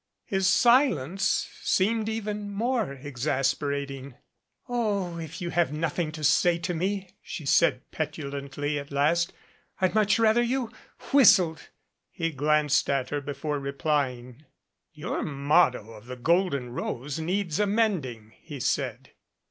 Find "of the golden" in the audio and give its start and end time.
15.91-16.71